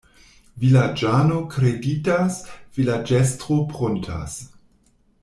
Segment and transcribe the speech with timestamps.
[0.61, 2.39] Vilaĝano kreditas,
[2.79, 4.39] vilaĝestro pruntas.